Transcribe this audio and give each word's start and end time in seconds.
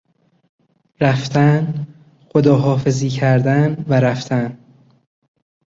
رفتن، 1.01 1.87
خداحافظی 2.29 3.09
کردن 3.09 3.85
و 3.87 3.93
رفتن 3.99 4.57